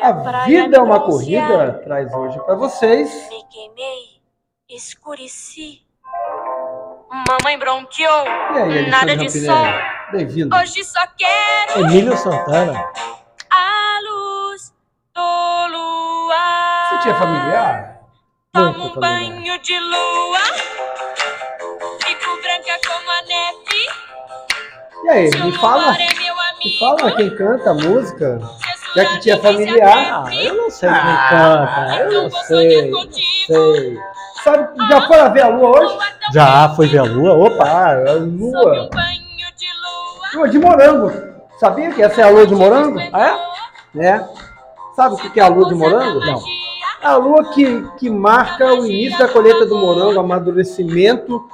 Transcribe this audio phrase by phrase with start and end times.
[0.00, 3.10] A praia vida é uma corrida traz hoje para vocês.
[3.30, 4.20] Me queimei,
[4.68, 5.82] escureci.
[7.28, 9.46] Mamãe bronqueou, E aí, nada de Rampinelli?
[9.46, 10.12] sol.
[10.12, 10.54] Bem-vindo.
[10.56, 12.72] Hoje só quero Emílio Santana.
[13.50, 14.72] a luz
[15.14, 16.90] do luar.
[16.90, 18.00] Você tinha familiar?
[18.52, 19.00] Tomo um familiar.
[19.00, 20.38] banho de lua.
[22.04, 24.08] Fico branca como a neve.
[25.04, 26.06] E aí, me fala, é
[26.64, 28.38] me fala quem canta a música.
[28.94, 30.24] Já que tinha familiar.
[30.26, 32.90] Ah, eu não sei quem Ah, canta, eu não sei.
[32.90, 33.24] contigo.
[33.46, 33.98] sei.
[34.44, 35.98] Sabe, já foram ver a lua hoje?
[36.32, 37.32] Já foi ver a lua?
[37.34, 37.64] Opa!
[37.64, 38.88] Ah, a um lua.
[38.92, 39.18] banho
[39.56, 40.30] de lua.
[40.34, 41.12] Lua de morango.
[41.58, 42.98] Sabia que essa é a lua de morango?
[43.12, 43.36] Ah,
[43.98, 44.24] É.
[44.94, 46.20] Sabe o que que é a lua de morango?
[46.20, 46.42] Não.
[47.00, 51.48] É a lua que, que marca o início da colheita do morango, o amadurecimento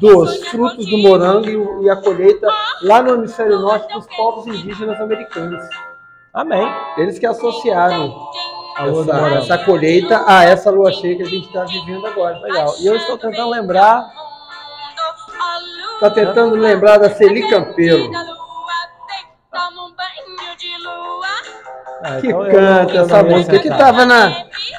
[0.00, 2.46] dos frutos do morango e, e a colheita
[2.82, 5.62] lá no hemisfério norte dos povos indígenas americanos.
[6.32, 6.66] Amém.
[6.96, 8.30] Eles que associaram
[8.78, 12.38] essa, essa colheita a essa lua cheia que a gente está vivendo agora.
[12.38, 12.74] Legal.
[12.80, 14.08] E eu estou tentando lembrar.
[15.94, 18.08] Está tentando lembrar da Celi Campeiro,
[22.00, 24.30] Ah, que então eu canta essa música, que estava na,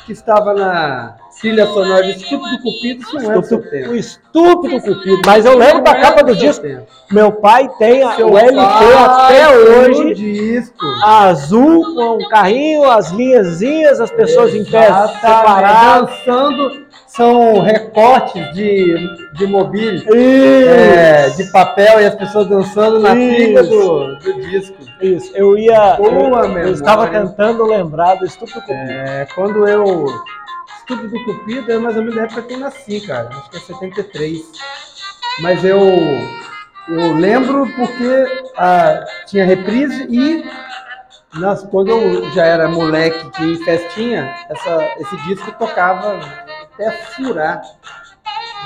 [0.05, 3.91] que estava na trilha sonora do Estúpido Cupido, isso não é do seu Estúpido- tempo.
[3.91, 5.21] O estúpido Cupido.
[5.25, 6.65] Mas eu lembro da é capa do disco.
[7.11, 10.13] Meu pai tem a, o LP até hoje.
[10.15, 10.85] disco.
[11.03, 16.09] Azul com um carrinho, as linhazinhas, as pessoas em pé separadas.
[16.25, 18.95] Dançando são recortes de,
[19.33, 24.77] de mobília, é, de papel e as pessoas dançando na trilha do, do disco.
[25.01, 25.95] Isso, eu ia.
[25.95, 28.91] Boa eu, eu estava tentando lembrar do estúpido Cupido.
[28.91, 30.05] É, quando eu.
[30.89, 33.29] Estúpido Cupido é mais ou menos da época que eu nasci, cara.
[33.29, 34.41] Acho que é 73.
[35.41, 35.79] Mas eu.
[36.87, 40.43] Eu lembro porque ah, tinha reprise e
[41.39, 46.19] nas, quando eu já era moleque que em festinha, essa, esse disco tocava
[46.73, 47.61] até furar.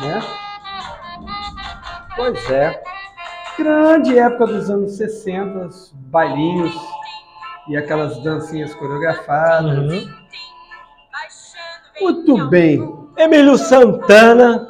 [0.01, 0.21] Né?
[2.15, 2.81] Pois é.
[3.57, 6.73] Grande época dos anos 60, os bailinhos
[7.67, 9.77] e aquelas dancinhas coreografadas.
[9.77, 10.23] Uhum.
[12.01, 12.79] Muito bem.
[13.17, 14.67] Emílio Santana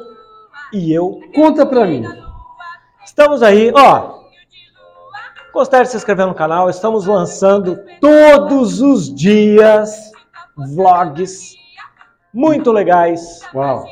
[0.72, 1.20] e eu.
[1.34, 2.04] Conta pra mim.
[3.04, 4.14] Estamos aí, ó.
[5.52, 6.68] Gostaria de se inscrever no canal.
[6.68, 10.10] Estamos lançando todos os dias
[10.74, 11.54] vlogs
[12.32, 13.40] muito legais.
[13.54, 13.86] Uau.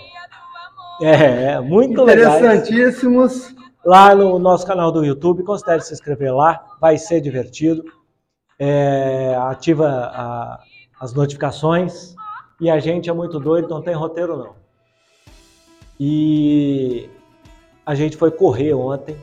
[1.01, 2.37] É, muito legais.
[2.43, 3.55] Interessantíssimos.
[3.85, 5.43] Lá no nosso canal do YouTube.
[5.45, 6.65] Considere se inscrever lá.
[6.81, 7.83] Vai ser divertido.
[8.59, 10.59] É, ativa a-
[11.01, 12.15] as notificações.
[12.63, 14.51] E a gente é muito doido, não tem roteiro não.
[15.99, 17.11] E
[17.85, 19.17] a gente foi correr ontem,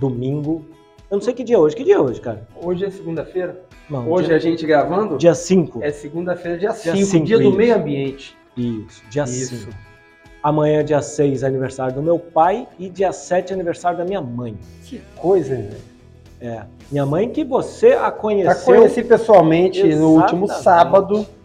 [0.00, 0.64] domingo.
[1.10, 1.76] Eu não sei que dia é hoje.
[1.76, 2.48] Que dia é hoje, cara?
[2.56, 3.62] Hoje é segunda-feira.
[3.90, 5.18] Não, Hoje dia, a gente gravando.
[5.18, 5.82] dia 5.
[5.82, 8.34] É segunda-feira, dia Dia 5, cinco, dia do meio ambiente.
[8.56, 9.66] Isso, dia Isso.
[9.66, 9.72] 5.
[10.42, 12.66] Amanhã, dia 6, aniversário do meu pai.
[12.78, 14.56] E dia 7, aniversário da minha mãe.
[14.84, 15.82] Que coisa, hein, velho?
[16.40, 16.64] É.
[16.90, 20.62] Minha mãe que você a conheceu conheci pessoalmente no último Exatamente.
[20.62, 21.37] sábado.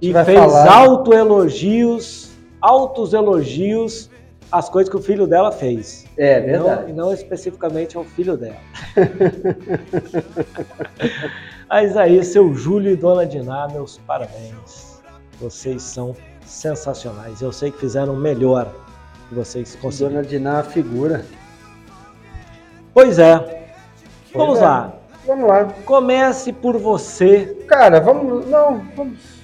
[0.00, 0.72] E fez falar.
[0.72, 4.10] autoelogios, altos elogios
[4.50, 6.06] às coisas que o filho dela fez.
[6.16, 6.90] É não, verdade.
[6.90, 8.56] e não especificamente ao filho dela.
[11.68, 15.02] Mas aí, seu Júlio e Dona Diná, meus parabéns.
[15.38, 16.16] Vocês são
[16.46, 17.42] sensacionais.
[17.42, 18.72] Eu sei que fizeram o melhor
[19.28, 20.22] que vocês conseguiram.
[20.22, 21.26] Dona Diná, figura.
[22.94, 23.68] Pois é.
[24.34, 24.62] Vamos é.
[24.62, 24.94] lá.
[25.26, 25.64] Vamos lá.
[25.84, 27.64] Comece por você.
[27.68, 28.46] Cara, vamos.
[28.46, 29.37] Não, vamos.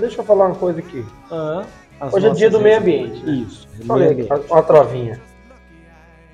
[0.00, 1.04] Deixa eu falar uma coisa aqui.
[1.30, 1.64] Ah,
[2.12, 3.24] Hoje é dia do meio ambiente.
[3.24, 3.32] né?
[3.32, 3.68] Isso.
[3.88, 4.32] Ler ambiente.
[4.50, 5.20] uma trovinha.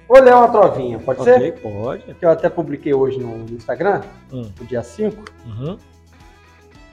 [0.09, 1.61] Vou ler uma trovinha, pode Ok, ser?
[1.61, 2.03] pode.
[2.15, 4.01] Que eu até publiquei hoje no no Instagram,
[4.33, 5.23] Hum, no dia 5.
[5.47, 5.77] uhum.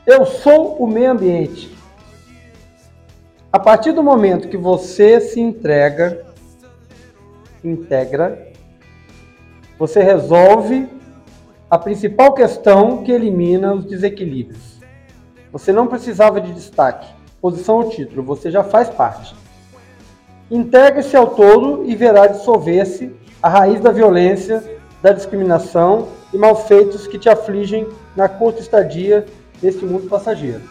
[0.05, 1.73] Eu sou o meio ambiente.
[3.51, 6.25] A partir do momento que você se entrega,
[7.63, 8.51] integra,
[9.79, 10.87] você resolve
[11.69, 14.74] a principal questão que elimina os desequilíbrios.
[15.55, 17.07] Você não precisava de destaque,
[17.39, 19.33] posição ou título, você já faz parte.
[20.51, 24.61] Integre-se ao todo e verá dissolver-se a raiz da violência,
[25.01, 27.87] da discriminação e malfeitos que te afligem
[28.17, 29.25] na curta estadia
[29.61, 30.63] deste mundo passageiro.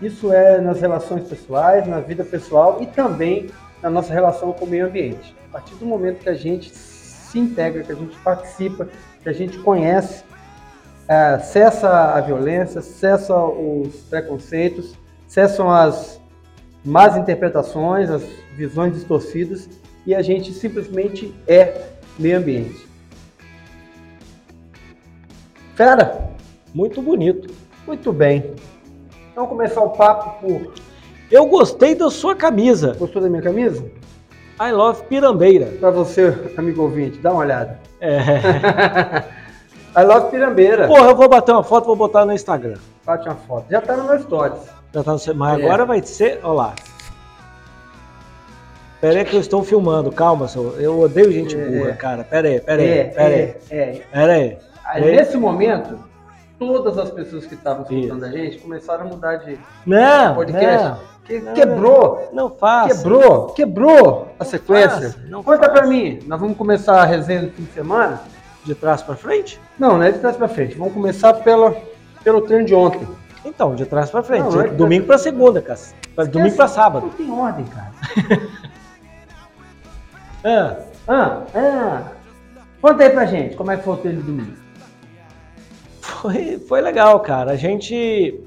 [0.00, 3.50] Isso é nas relações pessoais, na vida pessoal e também
[3.82, 5.36] na nossa relação com o meio ambiente.
[5.50, 8.88] A partir do momento que a gente se integra, que a gente participa,
[9.22, 10.24] que a gente conhece,
[11.08, 14.94] é, cessa a violência, cessa os preconceitos,
[15.26, 16.20] cessam as
[16.84, 18.22] más interpretações, as
[18.56, 19.68] visões distorcidas
[20.06, 21.82] e a gente simplesmente é
[22.18, 22.86] meio ambiente.
[25.74, 26.30] Fera,
[26.74, 27.52] Muito bonito.
[27.86, 28.54] Muito bem.
[29.34, 30.72] Vamos começar o papo por.
[31.30, 32.94] Eu gostei da sua camisa.
[32.98, 33.84] Gostou da minha camisa?
[34.60, 35.66] I love Pirambeira.
[35.78, 37.78] Pra você, amigo ouvinte, dá uma olhada.
[38.00, 39.22] É.
[39.96, 40.86] I love Pirambeira.
[40.86, 42.76] Porra, eu vou bater uma foto vou botar no Instagram.
[43.04, 43.64] Bate uma foto.
[43.70, 44.60] Já tá no meu stories.
[44.92, 45.64] Já tá no seu- Mas É.
[45.64, 46.40] agora vai ser.
[46.42, 46.74] Olha lá.
[49.00, 50.80] Pera aí que eu estou filmando, calma, senhor.
[50.80, 51.64] Eu odeio gente É.
[51.66, 52.24] burra, cara.
[52.24, 53.34] Pera aí, pera aí, é, pera aí.
[53.70, 54.02] é, é.
[54.12, 54.58] Pera aí.
[54.84, 55.98] Aí, nesse momento,
[56.58, 60.84] todas as pessoas que estavam escutando a gente começaram a mudar de Não, podcast.
[60.88, 62.94] não, Que- Não, quebrou, não faça.
[63.02, 65.16] quebrou, quebrou a sequência.
[65.28, 65.72] não Conta faça.
[65.72, 68.20] pra mim, nós vamos começar a resenha do fim de semana?
[68.66, 69.58] De trás pra frente?
[69.78, 70.76] Não, não é de trás pra frente.
[70.76, 71.74] Vamos começar pela,
[72.24, 73.06] pelo treino de ontem.
[73.44, 74.42] Então, de trás pra frente.
[74.42, 75.78] Não, não é domingo pra segunda, cara.
[76.28, 77.06] Domingo pra sábado.
[77.06, 77.92] Não tem ordem, cara.
[80.44, 80.76] Ah,
[81.08, 82.02] Ah, ah.
[82.80, 84.52] Conta aí pra gente, como é que foi o treino de domingo?
[86.00, 87.50] foi, foi legal, cara.
[87.52, 88.40] A gente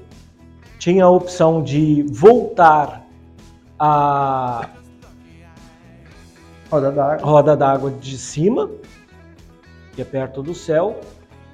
[0.78, 3.02] tinha a opção de voltar
[3.78, 4.66] a
[6.70, 7.26] Roda d'água.
[7.26, 8.70] roda d'água de cima,
[10.00, 10.98] que é perto do céu,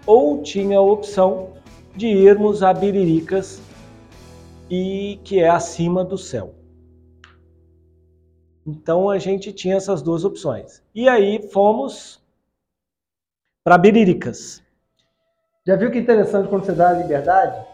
[0.07, 1.55] ou tinha a opção
[1.97, 3.61] de irmos a Biriricas,
[4.71, 6.55] e que é acima do céu.
[8.65, 10.81] Então a gente tinha essas duas opções.
[10.95, 12.23] E aí fomos
[13.65, 14.63] para Biriricas.
[15.67, 17.67] Já viu que interessante quando você dá a liberdade,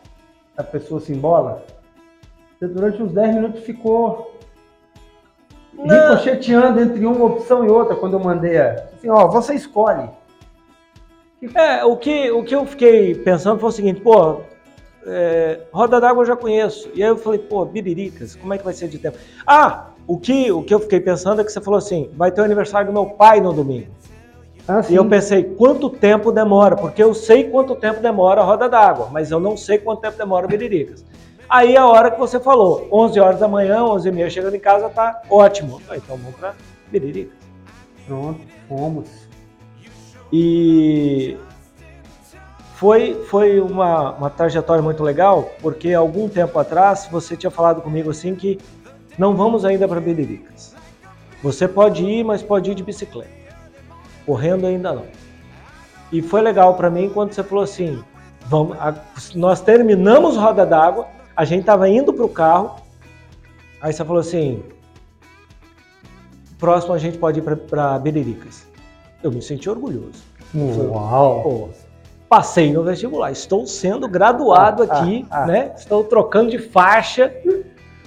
[0.57, 1.67] a pessoa se embola?
[2.59, 4.39] Você durante uns 10 minutos ficou
[5.77, 8.73] ricocheteando entre uma opção e outra quando eu mandei a.
[8.73, 10.22] Assim, ó, você escolhe.
[11.55, 14.41] É, o que, o que eu fiquei pensando foi o seguinte, pô,
[15.07, 16.89] é, Roda d'Água eu já conheço.
[16.95, 19.19] E aí eu falei, pô, Biriricas, como é que vai ser de tempo?
[19.47, 22.41] Ah, o que, o que eu fiquei pensando é que você falou assim, vai ter
[22.41, 23.89] o aniversário do meu pai no domingo.
[24.69, 26.77] Ah, E eu pensei, quanto tempo demora?
[26.77, 30.17] Porque eu sei quanto tempo demora a Roda d'Água, mas eu não sei quanto tempo
[30.17, 31.05] demora o Biriricas.
[31.49, 34.61] Aí a hora que você falou, 11 horas da manhã, 11 e meia, chegando em
[34.61, 35.83] casa, tá ótimo.
[35.91, 36.55] Ah, Então vamos pra
[36.93, 37.35] Biriricas.
[38.07, 39.09] Pronto, fomos.
[40.33, 41.37] E
[42.77, 48.11] foi, foi uma, uma trajetória muito legal, porque algum tempo atrás você tinha falado comigo
[48.11, 48.59] assim que
[49.19, 50.75] não vamos ainda para Biriricas.
[51.43, 53.31] Você pode ir, mas pode ir de bicicleta.
[54.25, 55.07] Correndo ainda não.
[56.11, 58.03] E foi legal para mim quando você falou assim,
[58.47, 58.95] vamos, a-
[59.35, 61.07] nós terminamos Roda d'Água,
[61.37, 62.77] a gente estava indo para o carro,
[63.81, 64.63] aí você falou assim,
[66.59, 68.67] próximo a gente pode ir para Biriricas.
[69.23, 70.23] Eu me senti orgulhoso.
[70.55, 71.43] Uau!
[71.43, 71.69] Pô,
[72.29, 75.47] passei no vestibular, estou sendo graduado Ah, aqui, ah, ah.
[75.47, 75.73] né?
[75.77, 77.33] Estou trocando de faixa,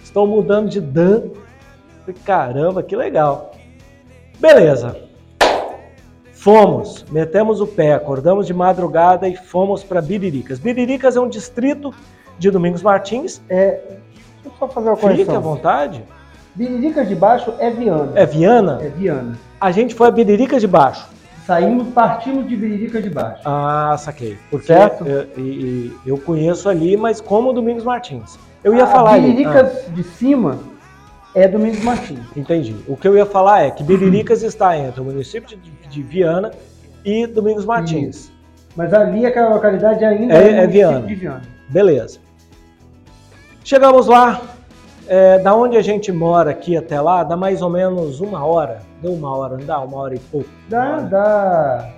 [0.03, 1.29] estou mudando de dan.
[2.23, 3.51] Caramba, que legal.
[4.39, 4.97] Beleza.
[6.33, 10.59] Fomos, metemos o pé, acordamos de madrugada e fomos para Biriricas.
[10.59, 11.93] Biriricas é um distrito
[12.37, 13.41] de Domingos Martins.
[13.49, 16.03] É, deixa eu só fazer uma Fique à vontade.
[16.55, 18.11] Biriricas de baixo é Viana.
[18.15, 18.79] É Viana?
[18.81, 19.37] É Viana.
[19.59, 21.07] A gente foi a Biriricas de baixo.
[21.45, 23.41] Saímos, partimos de Biriricas de baixo.
[23.45, 24.37] Ah, saquei.
[24.49, 25.05] Porque Certo.
[25.05, 28.39] eu, e- e eu conheço ali, mas como Domingos Martins.
[28.63, 29.19] Eu ia a falar.
[29.19, 30.57] Biriricas de cima
[31.35, 32.19] é Domingos Martins.
[32.31, 32.75] Ah, entendi.
[32.87, 36.51] O que eu ia falar é que Biriricas está entre o município de, de Viana
[37.03, 38.31] e Domingos Martins.
[38.75, 41.01] Mas ali aquela localidade ainda É- é, é Viana.
[41.05, 41.41] de Viana.
[41.69, 42.19] Beleza.
[43.63, 44.41] Chegamos lá.
[45.07, 48.81] É, da onde a gente mora aqui até lá, dá mais ou menos uma hora.
[49.01, 49.79] Deu uma hora, não dá?
[49.79, 50.49] Uma hora e pouco.
[50.67, 51.01] Dá, hora.
[51.03, 51.93] dá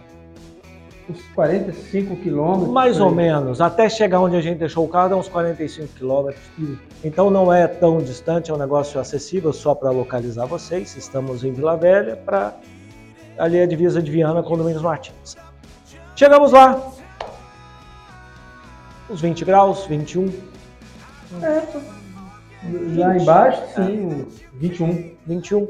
[1.10, 2.70] uns 45 quilômetros.
[2.70, 3.62] Mais ou menos.
[3.62, 6.44] Até chegar onde a gente deixou o carro, dá uns 45 quilômetros.
[7.04, 10.96] Então não é tão distante, é um negócio acessível só para localizar vocês.
[10.98, 12.54] Estamos em Vila Velha, para
[13.38, 15.38] ali a divisa de Viana com Domingos Martins.
[16.16, 16.82] Chegamos lá,
[19.10, 20.34] uns 20 graus, 21,
[22.96, 25.12] Lá embaixo, sim, uns 21.
[25.26, 25.68] 21.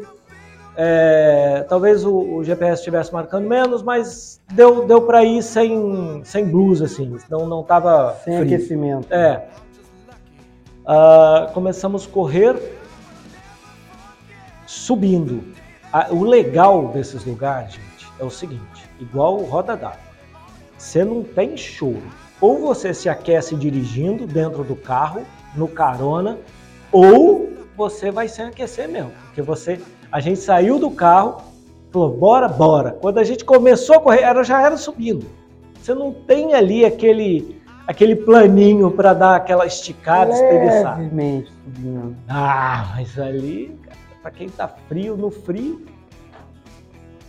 [0.80, 6.46] É, talvez o, o GPS estivesse marcando menos, mas deu, deu para ir sem, sem
[6.46, 8.56] blusa, assim, não, não tava Sem frio.
[8.56, 9.12] aquecimento.
[9.12, 9.48] É.
[10.86, 12.56] Ah, começamos a correr
[14.66, 15.44] subindo.
[15.92, 20.08] Ah, o legal desses lugares, gente, é o seguinte: igual roda d'água.
[20.78, 22.04] Você não tem choro.
[22.40, 25.26] Ou você se aquece dirigindo dentro do carro,
[25.56, 26.38] no carona,
[26.98, 29.12] ou você vai sem aquecer mesmo.
[29.26, 29.80] Porque você.
[30.12, 31.42] A gente saiu do carro,
[31.92, 32.92] falou, bora, bora.
[32.92, 35.26] Quando a gente começou a correr, era, já era subindo.
[35.80, 40.98] Você não tem ali aquele, aquele planinho para dar aquela esticada, espreguiçar.
[40.98, 42.16] Levemente subindo.
[42.28, 43.78] Ah, mas ali,
[44.22, 45.86] para quem tá frio, no frio.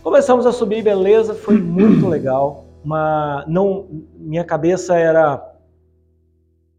[0.01, 2.65] Começamos a subir, beleza, foi muito legal.
[2.83, 5.45] Mas não, minha cabeça era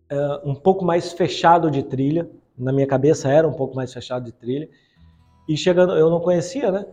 [0.08, 2.28] é, um pouco mais fechado de trilha.
[2.60, 4.68] Na minha cabeça era um pouco mais fechado de trilha.
[5.48, 6.86] E chegando, eu não conhecia, né?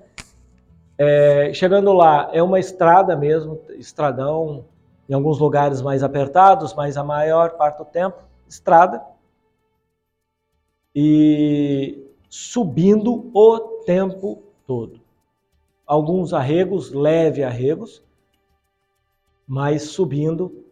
[0.97, 4.65] É, chegando lá, é uma estrada mesmo, estradão,
[5.09, 9.03] em alguns lugares mais apertados, mas a maior parte do tempo, estrada.
[10.95, 14.99] E subindo o tempo todo.
[15.85, 18.03] Alguns arregos, leve arregos,
[19.47, 20.65] mas subindo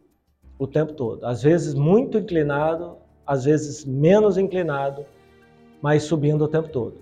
[0.58, 1.25] o tempo todo.
[1.25, 5.05] Às vezes muito inclinado, às vezes menos inclinado,
[5.82, 6.96] mas subindo o tempo todo.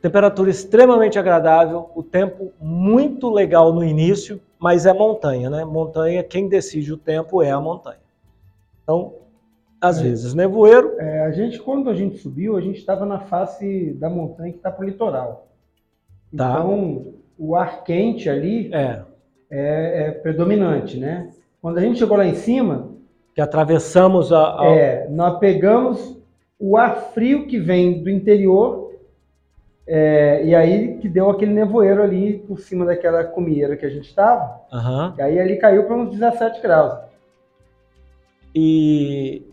[0.00, 5.64] Temperatura extremamente agradável, o tempo muito legal no início, mas é montanha, né?
[5.64, 7.98] Montanha, quem decide o tempo é a montanha.
[8.82, 9.14] Então,
[9.80, 10.02] às É.
[10.04, 14.08] vezes nevoeiro, É, a gente, quando a gente subiu, a gente estava na face da
[14.08, 15.48] montanha que está para o litoral.
[16.36, 16.50] Tá.
[16.60, 19.02] Então, o ar quente ali é,
[19.50, 21.30] é, é predominante, né?
[21.60, 22.87] Quando a gente chegou lá em cima,
[23.38, 26.18] que atravessamos a, a- é, nós pegamos
[26.58, 28.92] o ar frio que vem do interior
[29.86, 34.08] é, e aí que deu aquele nevoeiro ali por cima daquela cumieira que a gente
[34.08, 34.60] estava.
[34.72, 35.14] Aham.
[35.16, 36.98] E aí ali caiu para uns 17 graus.
[38.52, 39.46] E,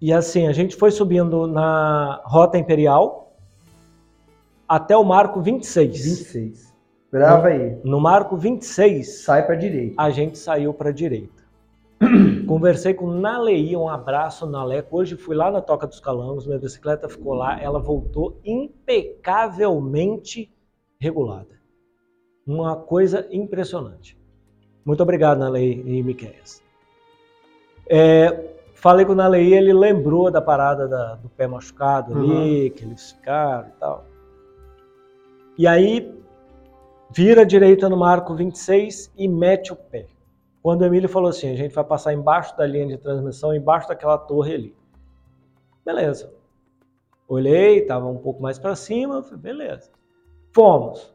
[0.00, 3.32] e assim, a gente foi subindo na Rota Imperial
[4.68, 5.92] até o marco 26.
[6.04, 6.74] 26.
[7.12, 7.78] Grava aí.
[7.84, 9.94] No marco 26, Sai para direita.
[9.96, 11.39] a gente saiu para a direita.
[12.54, 14.96] Conversei com Nalei, um abraço Naleco.
[14.98, 20.52] Hoje fui lá na Toca dos Calangos, minha bicicleta ficou lá, ela voltou impecavelmente
[20.98, 21.60] regulada.
[22.44, 24.18] Uma coisa impressionante.
[24.84, 26.60] Muito obrigado, Nalei e Miqueias.
[27.88, 32.82] É, falei com o Nalei, ele lembrou da parada da- do pé machucado ali, que
[32.84, 34.04] eles ficaram e tal.
[35.56, 36.12] E aí,
[37.14, 40.06] vira direita no marco 26 e mete o pé.
[40.62, 43.88] Quando o Emílio falou assim, a gente vai passar embaixo da linha de transmissão, embaixo
[43.88, 44.76] daquela torre ali.
[45.84, 46.32] Beleza.
[47.26, 49.90] Olhei, estava um pouco mais para cima, falei, beleza.
[50.52, 51.14] Fomos.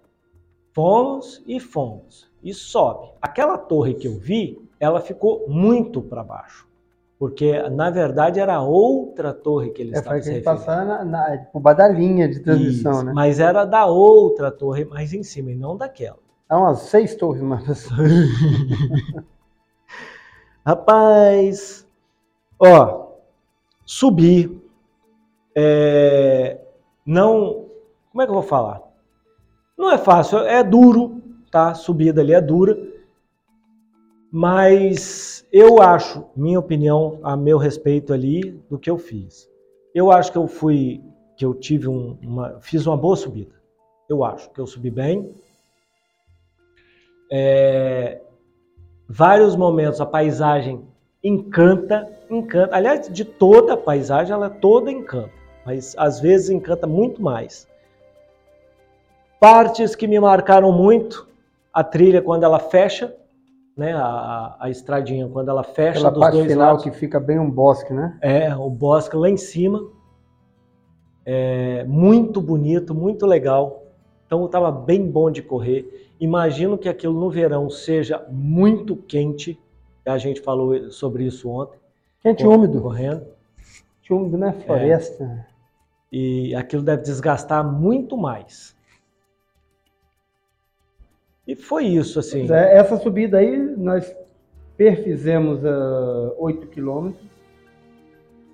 [0.74, 2.30] Fomos e fomos.
[2.42, 3.12] E sobe.
[3.22, 6.68] Aquela torre que eu vi, ela ficou muito para baixo.
[7.18, 10.44] Porque, na verdade, era outra torre que eles É estavam se referindo.
[10.44, 13.14] passar na, na, por baixo da linha de transmissão, Isso, né?
[13.14, 16.18] Mas era da outra torre mais em cima e não daquela.
[16.50, 17.88] Há umas seis torres mais.
[20.66, 21.86] Rapaz,
[22.60, 23.10] ó,
[23.86, 24.60] subir,
[25.56, 26.60] é,
[27.06, 27.68] não,
[28.12, 28.82] como é que eu vou falar?
[29.78, 31.76] Não é fácil, é duro, tá?
[31.76, 32.78] Subida ali é dura,
[34.32, 39.48] mas eu acho, minha opinião, a meu respeito ali do que eu fiz.
[39.94, 41.02] Eu acho que eu fui,
[41.38, 43.54] que eu tive um- uma, fiz uma boa subida.
[44.10, 45.32] Eu acho que eu subi bem.
[47.32, 48.22] É,
[49.08, 50.84] vários momentos a paisagem
[51.24, 52.76] encanta, encanta.
[52.76, 55.32] Aliás, de toda a paisagem, ela toda encanta,
[55.66, 57.68] mas às vezes encanta muito mais.
[59.40, 61.28] Partes que me marcaram muito,
[61.74, 63.14] a trilha quando ela fecha,
[63.76, 66.84] né, a, a- a estradinha quando ela fecha Aquela dos parte dois final lados.
[66.84, 68.18] que fica bem um bosque, né?
[68.22, 69.82] É, o bosque lá em cima.
[71.26, 73.84] É muito bonito, muito legal.
[74.26, 76.12] Então estava bem bom de correr.
[76.20, 79.60] Imagino que aquilo no verão seja muito quente.
[80.06, 81.78] A gente falou sobre isso ontem.
[82.22, 82.82] Quente úmido.
[82.82, 83.26] Correndo.
[84.02, 84.54] Quente úmido, né?
[84.66, 85.48] Floresta.
[86.12, 88.76] E aquilo deve desgastar muito mais.
[91.48, 92.52] E foi isso, assim.
[92.52, 94.16] É, essa subida aí, nós
[94.76, 97.24] perfizemos a 8 quilômetros,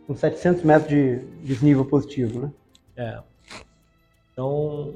[0.05, 2.51] com 700 metros de desnível positivo, né?
[2.97, 3.19] É.
[4.33, 4.93] Então,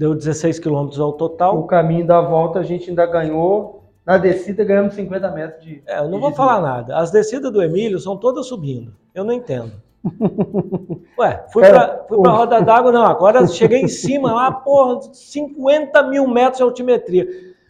[0.00, 1.62] deu 16 quilômetros ao O total.
[1.64, 5.82] caminho da volta a gente ainda ganhou, na descida ganhamos 50 metros de...
[5.86, 6.96] É, eu não vou falar nada.
[6.96, 8.94] As descidas do Emílio são todas subindo.
[9.14, 9.72] Eu não entendo.
[11.18, 13.04] Ué, fui Cara, pra, fui pra o- roda d'água, não.
[13.04, 17.28] Agora cheguei em cima lá, porra, 50 mil metros de altimetria.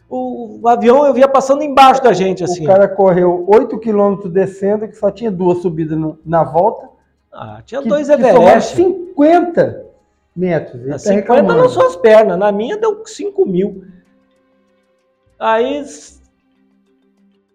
[0.09, 2.63] O, o avião eu via passando embaixo da gente, assim.
[2.63, 6.89] O cara correu 8 quilômetros descendo, que só tinha duas subidas no- na volta.
[7.33, 8.77] Ah, tinha que, dois Everest.
[8.77, 9.90] 50
[10.41, 10.81] metros.
[10.83, 11.63] Ele tá 50 reclamando.
[11.63, 13.85] nas suas pernas, na minha deu 5 mil.
[15.39, 15.85] Aí,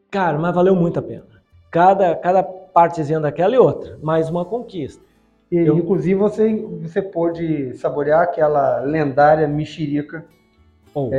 [0.10, 1.26] cara, mas valeu muito a pena.
[1.72, 5.04] Cada, cada partezinha daquela e outra, mais uma conquista.
[5.52, 10.26] E, Eu- Inclusive, você, você pôde saborear aquela lendária mexerica
[10.94, 11.12] Bom,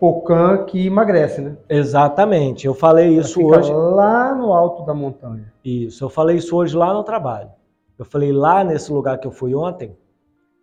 [0.00, 1.56] Pocan que emagrece, né?
[1.68, 3.72] Exatamente, eu falei isso hoje.
[3.72, 5.52] lá no alto da montanha.
[5.64, 7.48] Isso, eu falei isso hoje lá no trabalho.
[7.96, 9.96] Eu falei lá nesse lugar que eu fui ontem,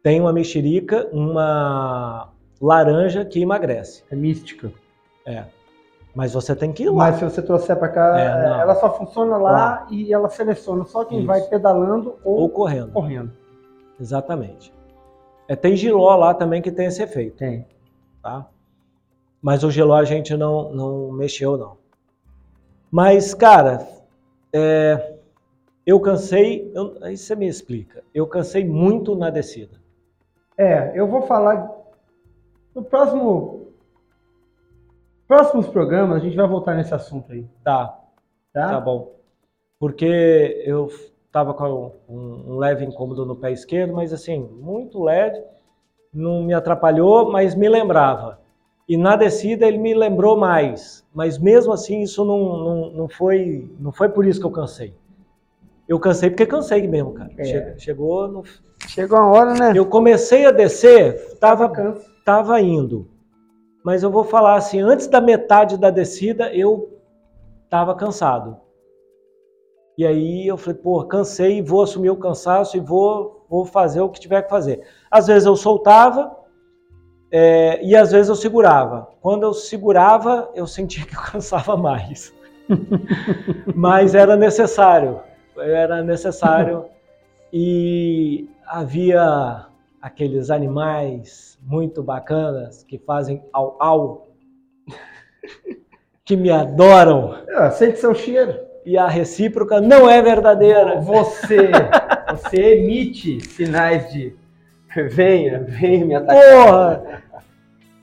[0.03, 2.29] tem uma mexerica, uma
[2.61, 4.03] laranja que emagrece.
[4.11, 4.71] É mística.
[5.25, 5.45] É.
[6.15, 6.95] Mas você tem que ir lá.
[6.95, 8.61] Mas se você trouxer para cá, É, não.
[8.61, 11.27] ela só funciona lá e ela seleciona só quem Isso.
[11.27, 12.91] vai pedalando ou, Ou correndo.
[12.91, 13.31] correndo.
[13.99, 14.73] Exatamente.
[15.47, 17.65] É, tem giló lá também que tem esse efeito, Tem.
[18.21, 18.47] tá?
[19.41, 21.77] Mas o giló a gente não, não mexeu, não.
[22.91, 23.87] Mas, cara,
[24.53, 25.13] é,
[25.85, 26.71] eu cansei.
[26.73, 28.03] eu- aí você me explica.
[28.13, 29.78] Eu cansei muito na descida.
[30.59, 31.71] É, eu vou falar
[32.75, 33.71] no próximo
[35.25, 37.97] próximos programas a gente vai voltar nesse assunto aí, Tá,
[38.51, 38.67] tá?
[38.71, 39.13] tá bom.
[39.79, 40.89] Porque eu
[41.31, 45.41] tava com um, um leve incômodo no pé esquerdo, mas assim, muito leve.
[46.13, 48.41] Não me atrapalhou, mas me lembrava.
[48.85, 51.07] E na descida ele me lembrou mais.
[51.13, 54.93] Mas mesmo assim, isso não, não, não, foi, não foi por isso que eu cansei.
[55.89, 57.31] Eu cansei porque cansei mesmo, cara.
[57.37, 57.43] É.
[57.43, 58.43] Che- Chegou no...
[58.87, 59.73] Chegou a hora, né?
[59.75, 61.69] Eu comecei a descer, tava,
[62.23, 63.09] tava indo.
[63.83, 66.97] Mas eu vou falar assim, antes da metade da descida, eu
[67.69, 68.57] tava cansado.
[69.97, 74.09] E aí eu falei, pô, cansei, vou assumir o cansaço e vou, vou fazer o
[74.09, 74.81] que tiver que fazer.
[75.09, 76.31] Às vezes eu soltava
[77.31, 79.09] é, e às vezes eu segurava.
[79.21, 82.33] Quando eu segurava, eu sentia que eu cansava mais.
[83.75, 85.19] Mas era necessário,
[85.61, 86.85] era necessário.
[87.51, 89.65] E havia
[89.99, 94.27] aqueles animais muito bacanas que fazem au au,
[96.23, 98.55] que me adoram Ah, sente seu cheiro.
[98.85, 101.01] e a recíproca não é verdadeira.
[101.01, 101.71] Você,
[102.29, 104.35] você emite sinais de
[105.09, 106.43] venha, venha me atacar.
[106.53, 107.23] Porra!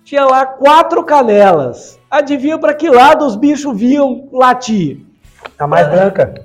[0.02, 2.00] Tinha lá quatro canelas.
[2.10, 5.06] Adivinha para que lado os bichos vinham latir?
[5.56, 6.44] A mais branca.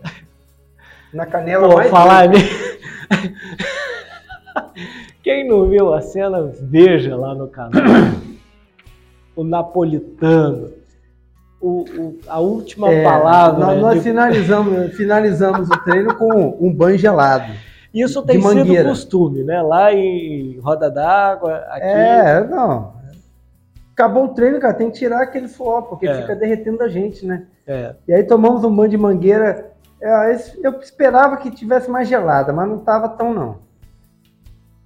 [1.13, 2.25] Na canela Pô, mais falar.
[5.23, 7.81] Quem não viu a cena, veja lá no canal.
[9.35, 10.69] o napolitano.
[11.59, 13.59] O, o- a última É, palavra.
[13.67, 17.51] Nós, nós de- finalizamos, finalizamos o treino com um banho gelado.
[17.93, 18.89] Isso tem sido mangueira.
[18.89, 19.61] costume, né?
[19.61, 21.85] Lá em Roda d'Água, aqui.
[21.85, 22.93] É, não.
[23.93, 26.21] Acabou o treino, cara, tem que tirar aquele suor, porque É.
[26.21, 27.45] fica derretendo da gente, né?
[27.67, 27.93] é.
[28.07, 29.70] E aí tomamos um banho de mangueira.
[30.01, 33.59] É, Eu esperava que tivesse mais gelada, mas não tava tão não.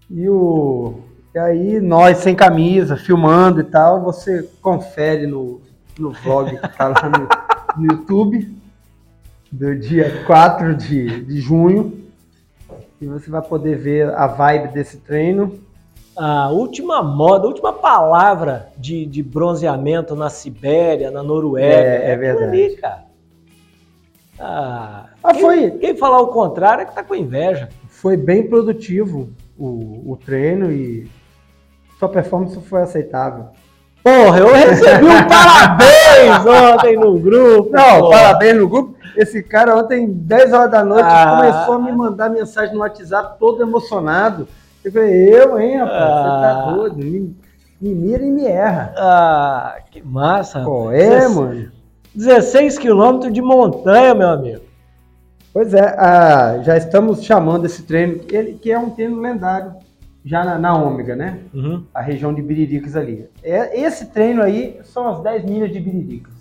[0.09, 0.95] E, o...
[1.33, 5.61] e aí nós sem camisa, filmando e tal, você confere no,
[5.97, 8.55] no vlog que tá lá no, no YouTube,
[9.51, 12.03] do dia 4 de, de junho.
[12.99, 15.59] E você vai poder ver a vibe desse treino.
[16.17, 21.75] A última moda, a última palavra de, de bronzeamento na Sibéria, na Noruega.
[21.75, 22.63] É, é aquilo verdade.
[22.63, 23.04] ali, cara.
[24.39, 27.69] Ah, Ah, quem, foi- Quem falar o contrário é que tá com inveja.
[27.87, 31.09] Foi bem produtivo o, o treino e
[31.97, 33.45] sua performance foi aceitável.
[34.03, 37.71] Porra, eu recebi um parabéns ontem no grupo.
[37.71, 38.17] Não, porra.
[38.17, 38.95] parabéns no grupo.
[39.17, 41.37] Esse cara ontem, 10 horas da noite, Ah.
[41.37, 44.47] começou a me mandar mensagem no WhatsApp todo emocionado.
[44.83, 46.71] Eu falei, eu, hein, rapaz, você tá Ah.
[46.75, 46.97] doido.
[46.97, 47.35] Me,
[47.81, 48.93] me mira e me erra.
[48.97, 50.63] Ah, que massa.
[50.63, 51.71] Pô, é, 16 mano.
[52.15, 54.61] 16 quilômetros de montanha, meu amigo.
[55.51, 59.73] Pois é, ah, já estamos chamando esse treino, ele, que é um treino lendário,
[60.23, 61.39] já na, na Ômega, né?
[61.53, 61.83] Uhum.
[61.93, 63.29] A região de Biriricas ali.
[63.43, 66.33] É, esse treino aí são as 10 milhas de Biriricas.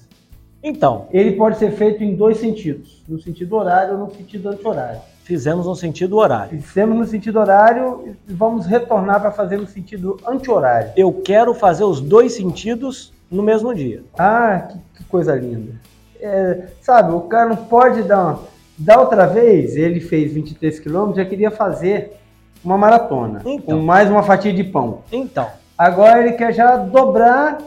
[0.62, 5.00] Então, Ele pode ser feito em dois sentidos, no sentido horário ou no sentido anti-horário.
[5.22, 6.60] fizemos um sentido horário.
[6.62, 10.92] Fizemos no sentido horário e vamos retornar para fazer no sentido anti-horário.
[10.96, 14.02] Eu quero fazer os dois sentidos no mesmo dia.
[14.18, 15.74] Ah, que coisa linda.
[16.20, 18.54] É, sabe, o cara não pode dar uma...
[18.76, 22.16] Da outra vez, ele fez 23 quilômetros, já queria fazer
[22.64, 23.78] uma maratona, Então.
[23.78, 25.02] com mais uma fatia de pão.
[25.12, 27.58] Então, Agora ele quer já dobrar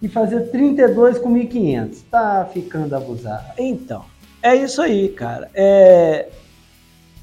[0.00, 2.02] e fazer 32 com 1.500.
[2.10, 3.44] Tá ficando abusado.
[3.58, 4.04] então.
[4.42, 5.48] É isso aí, cara.
[5.54, 6.28] É...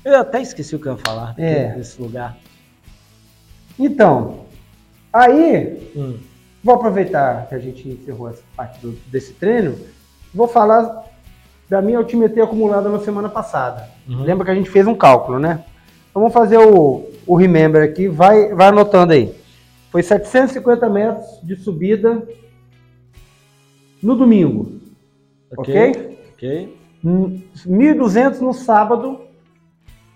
[0.04, 1.70] Eu até esqueci o que eu ia falar É.
[1.76, 2.36] desse lugar.
[3.80, 4.46] Então,
[5.14, 6.18] aí Hum.
[6.64, 9.76] Vou aproveitar que a gente encerrou essa parte do- desse treino.
[10.34, 11.04] Vou falar
[11.70, 13.88] da minha altimetria acumulada na semana passada.
[14.08, 14.24] Uhum.
[14.24, 15.64] Lembra que a gente fez um cálculo, né?
[16.10, 18.08] Então vamos fazer o, o remember aqui.
[18.08, 19.34] Vai, vai anotando aí.
[19.90, 22.22] Foi 750 metros de subida
[24.02, 24.80] no domingo,
[25.58, 26.18] ok?
[26.34, 26.78] Ok.
[27.04, 29.22] Hum, 1.200 no sábado.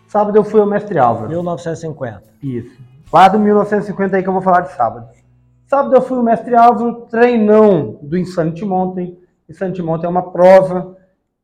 [0.08, 1.27] Sábado eu fui ao Mestre Álvaro.
[1.29, 2.23] 1950.
[2.41, 2.77] Isso.
[3.10, 5.08] Guarda o 1950 aí que eu vou falar de sábado.
[5.67, 9.17] Sábado eu fui o Mestre Álvaro, treinão do Insanity Mountain.
[9.49, 10.95] Insanity Mountain é uma prova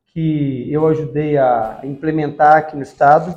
[0.06, 3.36] que eu ajudei a implementar aqui no estado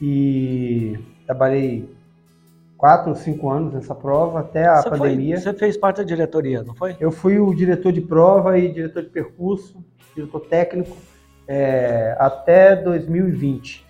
[0.00, 1.88] e trabalhei
[2.78, 5.36] quatro ou cinco anos nessa prova, até a você, foi- pandemia.
[5.36, 6.96] você fez parte da diretoria, não foi?
[6.98, 9.84] Eu fui o diretor de prova e diretor de percurso,
[10.16, 10.96] diretor técnico,
[11.46, 13.84] é, até 2020,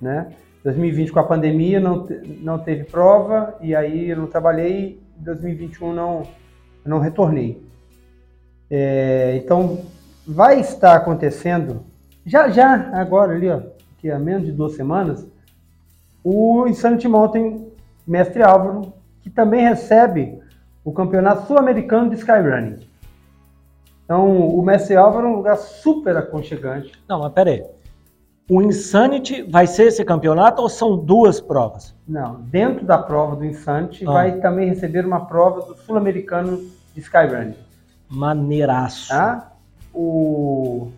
[0.00, 0.32] né?
[0.62, 2.06] 2020 com a pandemia não,
[2.40, 5.00] não teve prova e aí eu não trabalhei.
[5.22, 6.22] Em 2021 não
[6.84, 7.64] não retornei.
[8.68, 9.84] É, então
[10.26, 11.84] vai estar acontecendo
[12.26, 13.60] já já agora ali ó,
[13.98, 15.24] que há menos de duas semanas
[16.24, 17.68] o Insanity Mountain
[18.04, 20.40] Mestre Álvaro que também recebe
[20.84, 22.80] o Campeonato Sul-Americano de Skyrunning.
[24.04, 26.92] Então, o Mestre Álvaro é um lugar super aconchegante.
[27.08, 27.64] Não, mas peraí.
[28.48, 31.94] O Insanity vai ser esse campeonato ou são duas provas?
[32.06, 34.12] Não, dentro da prova do Insanity, Ah.
[34.12, 36.58] vai também receber uma prova do Sul-Americano
[36.94, 37.56] de Skyrunning.
[38.10, 39.08] Maneiraço.
[39.08, 39.52] Tá?
[39.94, 40.88] O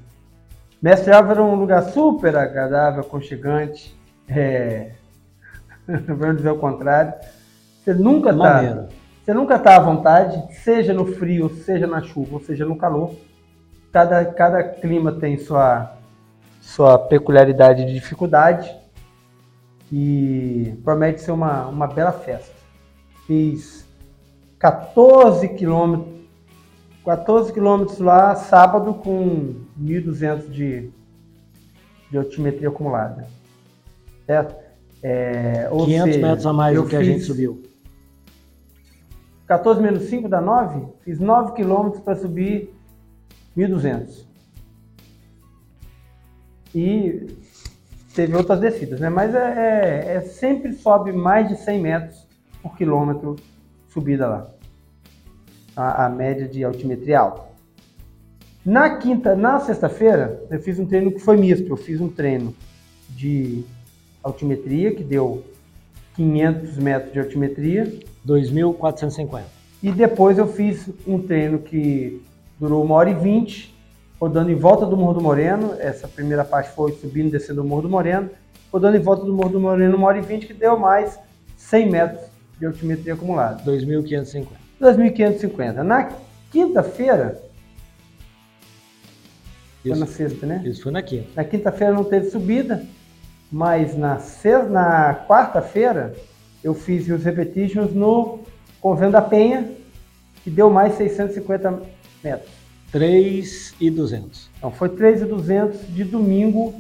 [0.83, 3.97] Mestre Álvaro é um lugar super agradável, aconchegante.
[4.29, 4.93] É...
[5.87, 7.15] Vamos dizer o contrário.
[7.85, 8.87] Você nunca está.
[9.25, 13.15] Você nunca está à vontade, seja no frio, seja na chuva, ou seja no calor.
[13.91, 15.93] Cada, cada clima tem sua,
[16.64, 18.74] sua peculiaridade de dificuldade
[19.92, 22.55] e promete ser uma, uma bela festa.
[23.27, 23.87] Fiz
[24.59, 26.14] 14 quilômetros
[27.05, 30.90] 14 quilômetros lá, sábado, com 1.200 de,
[32.11, 33.27] de altimetria acumulada.
[34.27, 34.57] Certo?
[35.03, 37.62] É, ou 500 seja, metros a mais do que a gente subiu.
[39.46, 40.87] 14 menos 5 dá 9.
[41.03, 42.74] Fiz 9 quilômetros para subir
[43.55, 44.24] 1.200.
[46.75, 47.27] E
[48.15, 49.09] teve outras descidas, né?
[49.09, 52.27] Mas é, é- é sempre sobe mais de 100 metros
[52.63, 53.37] por quilômetro
[53.89, 54.51] subida lá.
[55.77, 57.43] A, a média de altimetria alta.
[58.65, 61.69] Na quinta, na sexta-feira, eu fiz um treino que foi misto.
[61.69, 62.55] Eu fiz um treino
[63.11, 63.63] de
[64.23, 65.45] altimetria, que deu
[66.17, 68.01] 500 metros de altimetria.
[68.27, 69.43] 2.450.
[69.83, 72.23] E depois eu fiz um treino que
[72.59, 73.74] durou uma hora e vinte,
[74.25, 75.77] rodando em volta do Morro do Moreno.
[75.79, 78.31] Essa primeira parte foi subindo e descendo o Morro do Moreno.
[78.73, 81.19] Rodando em volta do Morro do Moreno uma hora e vinte, que deu mais
[81.59, 82.23] 100 metros
[82.59, 83.63] de altimetria acumulada.
[83.71, 84.47] 2.550.
[84.81, 85.83] 2.550.
[85.83, 86.11] Na
[86.51, 87.39] quinta-feira,
[89.83, 90.63] foi na sexta, né?
[90.65, 91.29] isso foi na quinta.
[91.37, 92.83] Na quinta-feira não teve subida,
[93.53, 96.15] mas na, sexta, na quarta-feira
[96.63, 98.41] eu fiz os repetitions no
[98.81, 99.71] Convento da Penha,
[100.43, 101.83] que deu mais 650
[102.23, 102.63] metros.
[102.95, 104.49] 3.200.
[104.57, 106.75] Então foi 3.200 de domingo.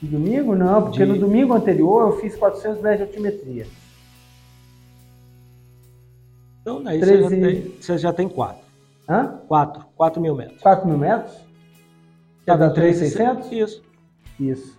[0.00, 3.66] De domingo não, porque De- no domingo anterior eu fiz 400 metros de altimetria.
[6.60, 7.40] Então, daí você já, 13.
[7.62, 8.62] tem, você já tem 4.
[9.08, 9.38] Hã?
[9.48, 9.84] 4.
[9.96, 10.60] 4 mil metros.
[10.60, 11.36] 4 mil metros?
[12.46, 13.48] Já dá 3.600?
[13.48, 13.52] 3.600?
[13.52, 13.82] Isso.
[14.40, 14.78] Isso.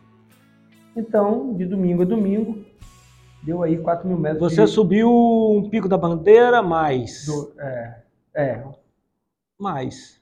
[0.95, 2.57] Então, de domingo a domingo,
[3.41, 4.39] deu aí 4 mil metros.
[4.41, 7.25] Você de- subiu um pico da bandeira, mais.
[7.25, 7.95] do- é,
[8.35, 8.63] é,
[9.59, 10.19] Mais.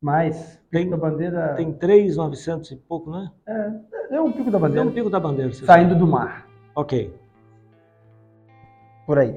[0.00, 0.60] mais.
[0.70, 1.54] Tem- da bandeira.
[1.54, 3.30] Tem 3.900 e pouco, né?
[4.10, 4.86] É um pico da bandeira.
[4.88, 5.52] um pico da bandeira.
[5.52, 5.94] Saindo sabe.
[6.00, 6.46] do mar.
[6.74, 7.14] Ok.
[9.06, 9.34] Por aí.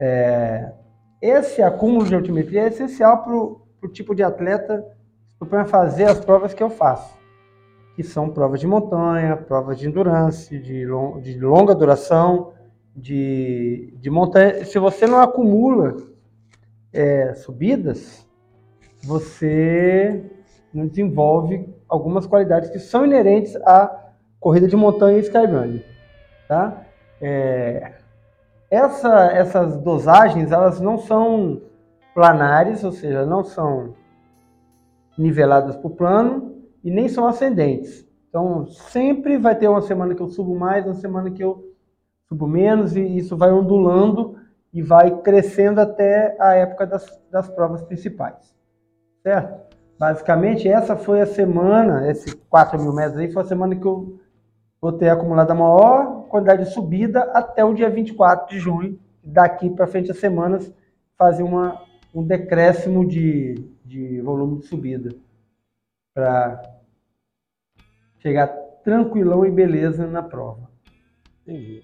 [0.00, 0.72] É,
[1.20, 4.82] esse acúmulo de altimetria é essencial para o tipo de atleta
[5.24, 7.16] que se propõe a fazer as provas que eu faço.
[7.96, 12.52] Que são provas de montanha, provas de endurance, de, lon- de longa duração,
[12.94, 14.64] de, de montanha.
[14.64, 15.96] Se você não acumula
[16.92, 18.28] é, subidas,
[19.04, 20.24] você
[20.72, 25.82] desenvolve algumas qualidades que são inerentes à corrida de montanha e skyrunning,
[26.48, 26.82] tá?
[27.20, 27.92] É,
[28.70, 31.62] essa- essas dosagens, elas não são
[32.12, 33.94] planares, ou seja, não são
[35.16, 38.06] niveladas por plano e nem são ascendentes.
[38.28, 41.72] Então, sempre vai ter uma semana que eu subo mais, uma semana que eu
[42.28, 44.36] subo menos, e isso vai ondulando
[44.72, 48.52] e vai crescendo até a época das, das provas principais.
[49.24, 49.74] Certo?
[49.98, 54.20] Basicamente, essa foi a semana, esses 4 mil metros aí, foi a semana que eu
[54.80, 58.98] vou ter acumulado a maior quantidade de subida até o dia 24 de junho.
[59.22, 60.70] Daqui para frente, as semanas,
[61.16, 61.80] fazer uma,
[62.14, 65.14] um decréscimo de, de volume de subida.
[66.12, 66.60] Para
[68.18, 68.48] chegar
[68.84, 70.68] tranquilão e beleza na prova.
[71.42, 71.82] Entendi.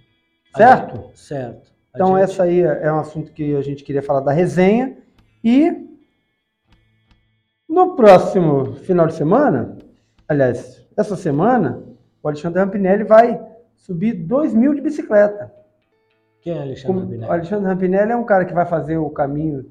[0.55, 1.11] Certo?
[1.17, 1.73] Certo.
[1.95, 4.99] A Então, gente- essa aí é um assunto que a gente queria falar da resenha.
[5.43, 5.89] E
[7.71, 9.79] no próximo final de semana,
[10.29, 11.83] aliás, essa semana,
[12.23, 13.41] o Alexandre Rampinelli vai
[13.77, 15.53] subir 2 mil de bicicleta.
[16.43, 17.25] Quem é Alexandre Como- Rampinelli?
[17.31, 19.65] O Alexandre Rampinelli é um cara que vai fazer o caminho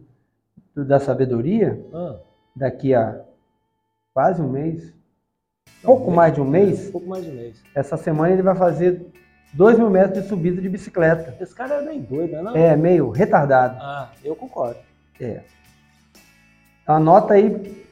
[0.74, 2.16] do- da sabedoria Ah,
[2.56, 3.22] daqui a
[4.14, 4.94] quase um mês.
[5.84, 6.90] Pouco mais de um mês.
[6.90, 7.62] pouco mais de um mês.
[7.76, 9.06] Essa semana ele vai fazer
[9.54, 11.36] 2 mil metros de subida de bicicleta.
[11.42, 12.42] Esse cara é bem doido, né?
[12.42, 12.56] Não?
[12.56, 13.78] É, meio retardado.
[13.80, 14.78] Ah, eu concordo.
[15.20, 15.42] É.
[16.88, 17.88] Anota aí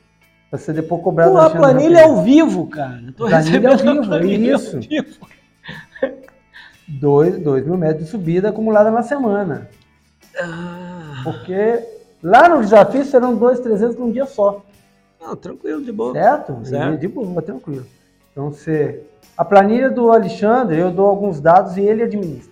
[0.50, 3.02] pra você depois cobrar Pô, a planilha é ao vivo, cara.
[3.06, 4.76] Eu Tô Planilha ao recebendo a vivo, planilha isso.
[4.76, 5.28] ao vivo.
[6.88, 9.70] 2 dois mil metros de subida acumulada na semana.
[10.40, 11.80] Ah, Porque
[12.24, 14.64] lá no desafio serão dois 300 num dia só.
[15.20, 16.14] não, tranquilo, de boa.
[16.14, 16.66] Certo?
[16.66, 16.98] Certo.
[17.00, 17.86] De boa, tranquilo.
[18.32, 19.04] Então você.
[19.38, 22.52] A planilha do Alexandre, eu dou alguns dados e ele administra.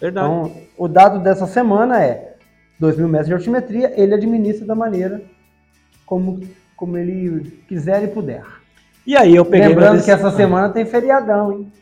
[0.00, 0.26] Verdade.
[0.26, 2.36] Então, o dado dessa semana é
[2.78, 5.20] 2 mil metros de altimetria, ele administra da maneira
[6.06, 6.40] como,
[6.78, 8.44] como ele quiser e puder.
[9.04, 11.72] e aí eu peguei Lembrando que essa semana tem feriadão, hein?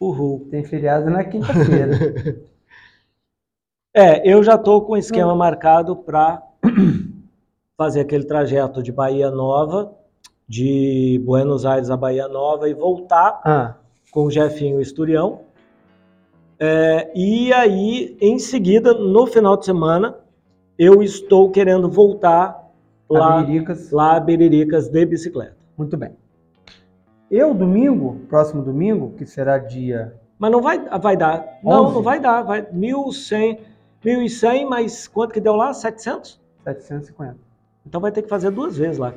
[0.00, 0.46] Uhul.
[0.48, 2.46] Tem feriado na quinta-feira.
[3.96, 6.40] É, eu já tô com o esquema marcado para
[7.76, 9.92] fazer aquele trajeto de Bahia Nova,
[10.46, 13.74] de Buenos Aires a Bahia Nova e voltar ah,
[14.12, 15.40] com o Jefinho Esturião.
[16.60, 20.16] É, e aí, em seguida, no final de semana,
[20.78, 22.67] eu estou querendo voltar
[23.08, 23.90] lá, Abiricas.
[23.90, 25.56] lá a Beriricas de bicicleta.
[25.76, 26.16] Muito bem.
[27.30, 30.14] Eu, domingo, próximo domingo, que será dia.
[30.38, 31.44] Mas não vai, vai dar.
[31.62, 31.94] Não, 11?
[31.94, 32.42] não vai dar.
[32.42, 33.58] Vai 1.100,
[34.04, 35.72] 1.100, mas quanto que deu lá?
[35.74, 36.40] 700?
[36.64, 37.36] 750.
[37.86, 39.12] Então vai ter que fazer duas vezes lá.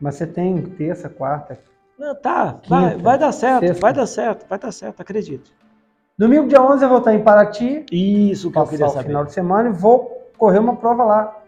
[0.00, 1.58] Mas você tem terça, quarta.
[1.98, 3.80] Não, tá, vai, Quinta, vai dar certo, sexta.
[3.80, 5.50] vai dar certo, vai dar certo, acredito.
[6.16, 9.06] Domingo, dia 11, eu vou estar em Paraty, Isso que eu queria saber.
[9.08, 11.42] final de semana e vou correr uma prova lá.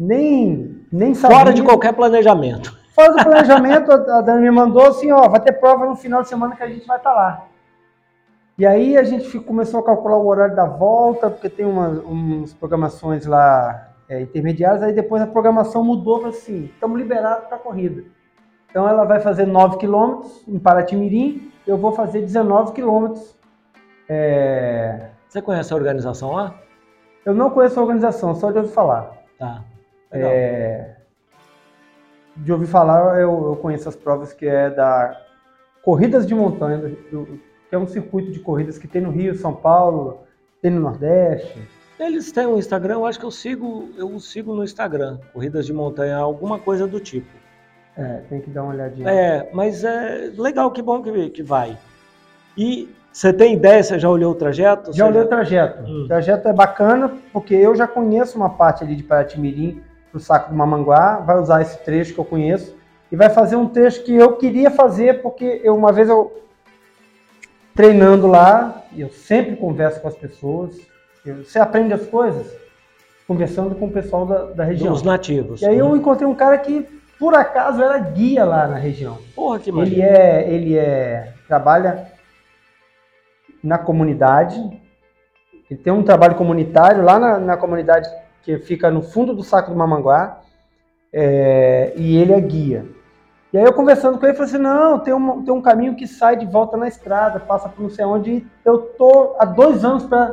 [0.00, 1.36] Nem, nem sabia.
[1.36, 2.74] Fora de qualquer planejamento.
[2.94, 6.28] Fora do planejamento, a Dani me mandou assim, ó, vai ter prova no final de
[6.28, 7.46] semana que a gente vai estar lá.
[8.56, 12.54] E aí a gente começou a calcular o horário da volta, porque tem umas, umas
[12.54, 17.60] programações lá é, intermediárias, aí depois a programação mudou para assim, estamos liberados para a
[17.60, 18.02] corrida.
[18.70, 23.36] Então ela vai fazer 9 quilômetros em Paraty-Mirim, eu vou fazer 19 quilômetros.
[24.08, 26.54] É, Você conhece a organização lá?
[27.24, 29.12] Eu não conheço a organização, só de ouvir falar.
[29.38, 29.62] Tá.
[30.18, 30.96] É,
[32.36, 35.20] de ouvir falar, eu, eu conheço as provas que é da
[35.82, 36.88] Corridas de Montanha, do-
[37.24, 40.20] do- que é um circuito de corridas que tem no Rio, São Paulo,
[40.60, 41.60] tem no Nordeste.
[41.98, 45.72] Eles têm um Instagram, eu acho que eu sigo, eu sigo no Instagram, Corridas de
[45.72, 47.28] Montanha, alguma coisa do tipo.
[47.96, 49.08] É, tem que dar uma olhadinha.
[49.10, 51.76] É, mas é legal, que bom que, que vai.
[52.56, 54.92] E você tem ideia, você já olhou o trajeto?
[54.92, 55.82] Já olhei o trajeto.
[55.82, 56.04] Hum.
[56.04, 60.20] O trajeto é bacana, porque eu já conheço uma parte ali de Paraty-Mirim para o
[60.20, 62.76] Saco do Mamanguá, vai usar esse trecho que eu conheço,
[63.10, 66.32] e vai fazer um trecho que eu queria fazer, porque eu, uma vez eu
[67.74, 70.76] treinando lá, e eu sempre converso com as pessoas,
[71.24, 72.52] eu- você aprende as coisas
[73.26, 74.92] conversando com o pessoal da, da região.
[74.92, 75.62] Dos nativos.
[75.62, 76.82] E aí eu encontrei um cara que,
[77.18, 79.18] por acaso, era guia lá na região.
[79.34, 82.08] Porra, que Ele é, ele é, trabalha
[83.62, 84.58] na comunidade.
[85.70, 88.08] Ele tem um trabalho comunitário lá na, na comunidade
[88.42, 90.40] que fica no fundo do Saco do Mamanguá.
[91.12, 92.84] é, e ele é guia.
[93.52, 96.06] E aí eu conversando com ele, falei assim, não, tem um, tem um caminho que
[96.06, 98.30] sai de volta na estrada, passa por não sei onde.
[98.30, 100.26] e Eu tô há dois anos para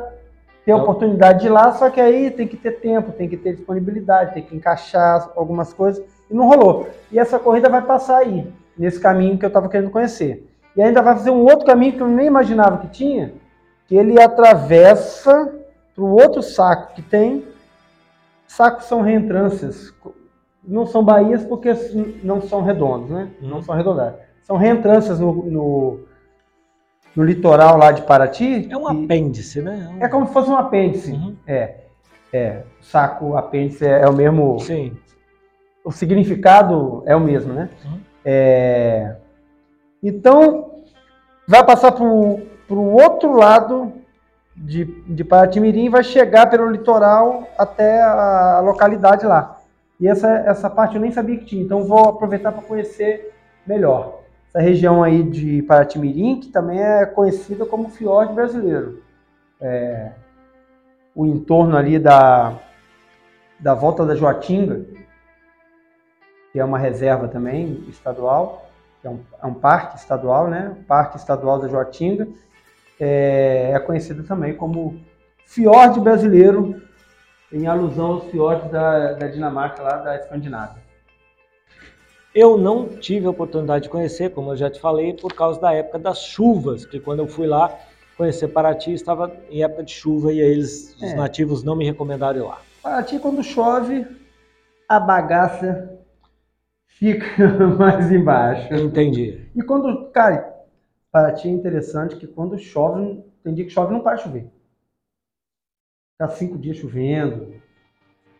[0.64, 3.28] ter a Então- oportunidade de ir lá, só que aí tem que ter tempo, tem
[3.28, 6.04] que ter disponibilidade, tem que encaixar algumas coisas.
[6.30, 6.88] E não rolou.
[7.10, 8.46] E essa corrida vai passar aí,
[8.78, 10.46] nesse caminho que eu estava querendo conhecer.
[10.76, 13.32] E ainda vai fazer um outro caminho que eu nem imaginava que tinha,
[13.88, 15.52] que ele atravessa
[15.92, 17.44] para o outro saco que tem.
[18.48, 19.94] Sacos são reentrâncias,
[20.64, 21.70] não são baías porque
[22.24, 23.30] não são redondos, né?
[23.40, 23.62] Não Uhum.
[23.62, 24.18] são arredondados.
[24.42, 26.00] São reentrâncias no, no,
[27.14, 28.66] no litoral lá de Paraty.
[28.70, 29.88] É um e- apêndice, né?
[29.94, 31.12] um- é como se fosse um apêndice.
[31.12, 31.36] Uhum.
[31.46, 31.74] É,
[32.32, 32.62] é.
[32.80, 34.58] Saco, apêndice é, é o mesmo.
[34.60, 34.96] Sim.
[35.84, 37.68] O significado é o mesmo, né?
[37.84, 38.00] Uhum.
[38.24, 39.16] É,
[40.02, 40.82] então,
[41.46, 42.40] vai passar para o
[42.92, 43.92] outro lado
[44.58, 49.60] de, de Paraty-Mirim e vai chegar pelo litoral até a localidade lá.
[50.00, 53.34] E essa, essa parte eu nem sabia que tinha, então vou aproveitar para conhecer
[53.66, 54.20] melhor.
[54.48, 59.02] Essa região aí de Paraty-Mirim, que também é conhecida como fiord brasileiro.
[59.60, 60.12] É,
[61.14, 62.54] o entorno ali da,
[63.58, 64.84] da volta da Joatinga,
[66.52, 68.68] que é uma reserva também estadual,
[69.02, 70.76] é um, é um parque estadual, né?
[70.86, 72.28] Parque Estadual da Joatinga,
[73.00, 75.00] é, é conhecido também como
[75.46, 76.82] fiord brasileiro,
[77.52, 80.82] em alusão aos fiordes da, da Dinamarca, lá da Escandinávia.
[82.34, 85.72] Eu não tive a oportunidade de conhecer, como eu já te falei, por causa da
[85.72, 87.74] época das chuvas, que quando eu fui lá
[88.16, 91.14] conhecer Paraty, estava em época de chuva e eles, os É.
[91.14, 92.58] nativos, não me recomendaram ir lá.
[92.82, 94.06] Paraty, quando chove,
[94.88, 95.98] a bagaça
[96.86, 97.26] fica
[97.78, 98.74] mais embaixo.
[98.74, 99.48] Entendi.
[99.56, 100.47] E quando, cara,
[101.10, 104.50] Paraty é interessante que quando chove, tem dia que chove e não para de chover.
[106.12, 107.54] Fica cinco dias chovendo.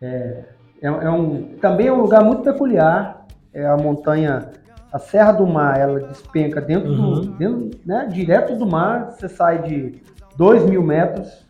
[0.01, 0.45] É,
[0.83, 3.27] é, é um, também é um lugar muito peculiar.
[3.53, 4.51] É a montanha,
[4.93, 7.37] a Serra do Mar, ela despenca dentro do, Uhum.
[7.37, 9.11] dentro, né, direto do mar.
[9.13, 10.03] Você sai de
[10.37, 11.47] 2 mil metros.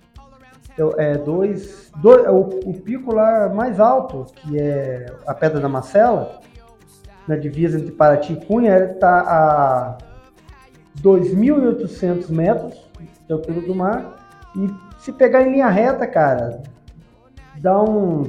[0.78, 5.58] É, é dois, dois, é o, o pico lá mais alto, que é a Pedra
[5.58, 6.38] da Macela,
[7.26, 9.98] na divisa entre Paraty e Cunha, está a
[11.02, 12.74] 2.800 metros
[13.26, 14.16] de altura do mar.
[14.56, 16.62] E se pegar em linha reta, cara,
[17.56, 18.28] dá uns,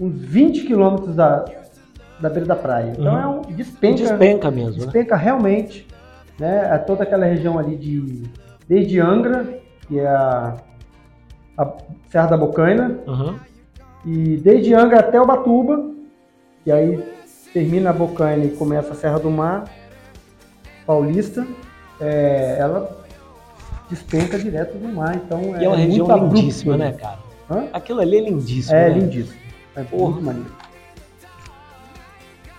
[0.00, 1.44] uns 20 quilômetros da,
[2.20, 2.92] da beira da praia.
[2.98, 3.20] Então Uhum.
[3.20, 4.78] é um despenca, Despenca mesmo, né?
[4.78, 5.86] despenca realmente,
[6.38, 6.70] né?
[6.72, 8.22] A toda aquela região ali de
[8.66, 10.56] desde Angra, que é a,
[11.58, 11.72] a
[12.08, 13.36] Serra da Bocaina, Uhum.
[14.06, 15.90] e desde Angra até Ubatuba,
[16.64, 16.98] e aí
[17.52, 19.64] termina a Bocaina e começa a Serra do Mar,
[20.86, 21.46] Paulista,
[22.00, 22.96] é, ela
[23.90, 27.18] despenca direto do mar, então E é uma muito região lindíssima, né, cara?
[27.50, 27.66] Hã?
[27.72, 28.76] Aquilo ali é lindíssimo.
[28.76, 28.98] É né?
[28.98, 29.38] lindíssimo.
[29.76, 30.20] É Porra.
[30.20, 30.52] maneiro.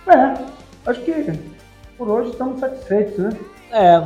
[0.08, 0.44] É,
[0.90, 1.12] acho que
[1.98, 3.30] por hoje estamos satisfeitos, né?
[3.72, 4.02] É.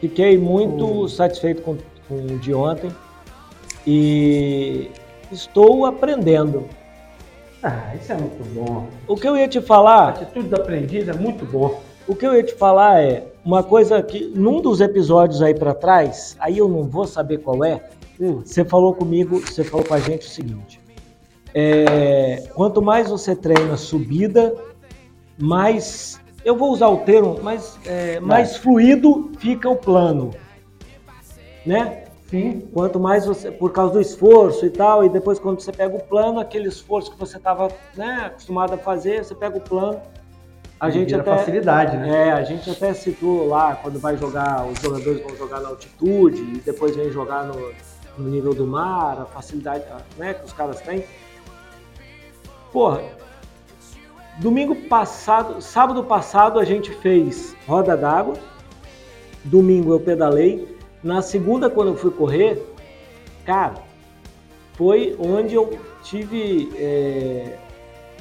[0.00, 1.76] Fiquei muito O- satisfeito com,
[2.08, 2.90] com o de ontem
[3.86, 4.90] e
[5.32, 6.68] estou aprendendo.
[7.62, 8.86] Ah, isso é muito bom.
[9.06, 11.80] O que eu ia te A falar, atitude do aprendiz é muito bom.
[12.10, 15.72] O que eu ia te falar é uma coisa que num dos episódios aí pra
[15.72, 17.88] trás, aí eu não vou saber qual é,
[18.20, 20.78] Hum, você falou comigo, você falou com a gente o seguinte:
[21.54, 24.54] é, quanto mais você treina subida,
[25.38, 30.32] mais eu vou usar o termo, mais, é, mais fluido fica o plano,
[31.64, 32.04] né?
[32.28, 35.96] sim, Quanto mais você, por causa do esforço e tal, e depois quando você pega
[35.96, 40.00] o plano, aquele esforço que você estava né, acostumado a fazer, você pega o plano.
[40.80, 42.28] A gente até facilidade, né?
[42.28, 46.40] é, a gente até citou lá quando vai jogar, os jogadores vão jogar na altitude
[46.40, 47.70] e depois vem jogar no,
[48.16, 49.84] no nível do mar, a facilidade
[50.16, 51.04] né, que os caras têm.
[52.72, 53.02] Porra,
[54.38, 58.36] domingo passado, sábado passado a gente fez roda d'água,
[59.44, 62.58] domingo eu pedalei, na segunda quando eu fui correr,
[63.44, 63.74] cara,
[64.74, 67.58] foi onde eu tive é,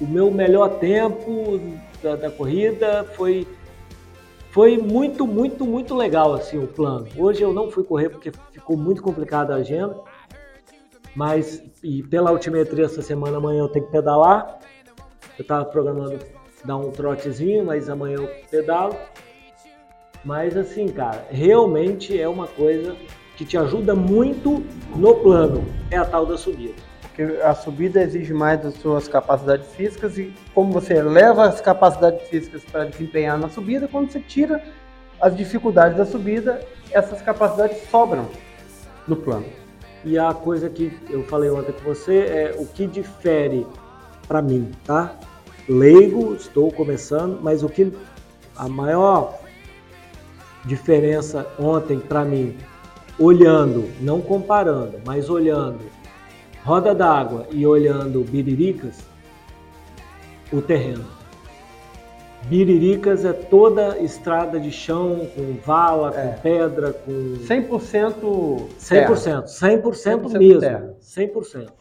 [0.01, 1.57] o meu melhor tempo
[2.01, 3.47] da, da corrida, foi
[4.51, 7.07] foi muito, muito, muito legal assim o plano.
[7.15, 9.95] Hoje eu não fui correr porque ficou muito complicada a agenda,
[11.15, 14.59] mas e pela altimetria essa semana amanhã eu tenho que pedalar.
[15.37, 16.19] Eu estava programando
[16.65, 18.95] dar um trotezinho, mas amanhã eu pedalo.
[20.25, 22.95] Mas assim, cara, realmente é uma coisa
[23.37, 24.63] que te ajuda muito
[24.95, 25.63] no plano.
[25.89, 26.88] É a tal da subida.
[27.19, 32.29] Porque a subida exige mais das suas capacidades físicas e como você eleva as capacidades
[32.29, 34.63] físicas para desempenhar na subida, quando você tira
[35.19, 38.25] as dificuldades da subida, essas capacidades sobram
[39.05, 39.47] no plano.
[40.05, 43.67] E a coisa que eu falei ontem com você é o que difere
[44.25, 45.13] para mim, tá?
[45.67, 47.91] Leigo, estou começando, mas o que
[48.55, 49.37] a maior
[50.63, 52.55] diferença ontem para mim,
[53.19, 55.98] olhando, não comparando, mas olhando
[56.69, 58.99] roda d'água e olhando biriricas,
[60.53, 61.03] o terreno.
[62.43, 66.27] Biriricas é toda estrada de chão, com vala, com É.
[66.43, 70.93] pedra, com 100% 100%, 100%, 100% mesmo, terra.
[71.01, 71.71] 100%.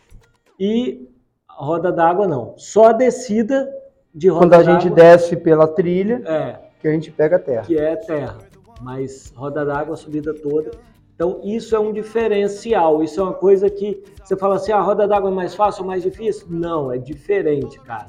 [0.58, 1.06] E
[1.50, 3.68] roda d'água não, só a descida
[4.14, 7.38] de roda Quando a gente d'água desce pela trilha, é que a gente pega a
[7.38, 7.62] terra.
[7.66, 8.38] que é terra,
[8.80, 10.70] mas roda d'água a subida toda.
[11.18, 15.04] Então isso é um diferencial, isso é uma coisa que você fala assim, a roda
[15.08, 16.46] d'água é mais fácil ou mais difícil?
[16.48, 18.06] Não, é diferente, cara.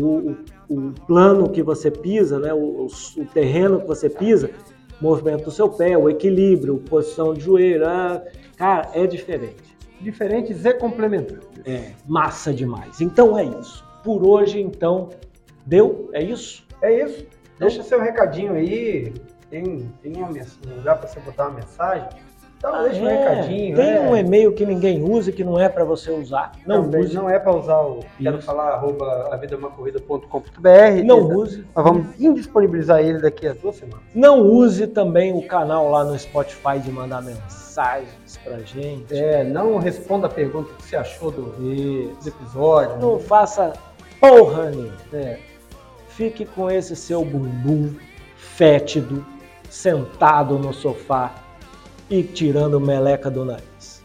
[0.00, 0.36] O, o-
[0.70, 4.48] o plano que você pisa, né, o, o- terreno que você pisa,
[5.02, 8.22] movimento do seu pé, o equilíbrio, posição de joelho, ah,
[8.56, 9.76] cara, é diferente.
[10.00, 11.44] Diferentes e complementares.
[11.66, 13.02] É massa demais.
[13.02, 13.84] Então é isso.
[14.02, 15.10] Por hoje, então,
[15.66, 16.08] deu?
[16.14, 16.66] É isso?
[16.80, 17.26] É isso.
[17.58, 19.12] Deixa seu recadinho aí.
[19.50, 22.08] Tem, tem uma um lugar para você botar uma mensagem.
[22.58, 23.76] Então deixa um É, recadinho.
[23.76, 24.00] Tem é.
[24.00, 26.52] um e-mail que ninguém usa, que não é para você usar.
[26.66, 27.14] Não Também use.
[27.14, 31.04] não é para usar o quero falar arroba avidamacorrida.com.br.
[31.04, 31.64] Não use.
[31.74, 34.04] Nós vamos indisponibilizar ele daqui a duas semanas.
[34.14, 39.14] Não use também o canal lá no Spotify de mandar mensagens pra gente.
[39.14, 42.98] É, não responda a pergunta que você achou do, do episódio.
[42.98, 43.72] não faça
[44.20, 44.92] porra nenhuma.
[45.12, 45.38] É,
[46.08, 47.94] Fique com esse seu bumbum
[48.36, 49.22] fétido,
[49.68, 51.34] sentado no sofá
[52.10, 54.02] e tirando meleca do nariz.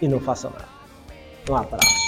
[0.00, 0.68] E não faça nada.
[1.48, 1.99] Um abraço.